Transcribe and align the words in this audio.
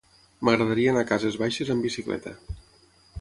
M'agradaria 0.47 0.93
anar 0.93 1.03
a 1.05 1.07
Cases 1.11 1.37
Baixes 1.43 1.69
amb 1.75 1.85
bicicleta. 1.89 2.33